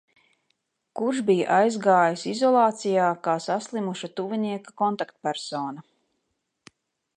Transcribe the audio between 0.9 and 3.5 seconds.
Kurš bija aizgājis izolācijā kā